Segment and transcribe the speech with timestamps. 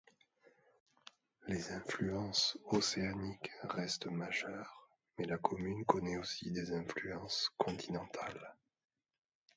[1.47, 4.89] Les influences océaniques restent majeures,
[5.19, 8.55] mais la commune connaît aussi des influences continentales.